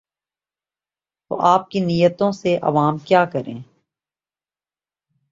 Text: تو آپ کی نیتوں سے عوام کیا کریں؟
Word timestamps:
تو 1.31 1.39
آپ 1.45 1.69
کی 1.71 1.79
نیتوں 1.79 2.31
سے 2.31 2.57
عوام 2.61 2.97
کیا 2.97 3.25
کریں؟ 3.25 3.59